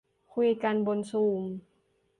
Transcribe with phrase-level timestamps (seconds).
[0.33, 1.41] คุยกันบนซูม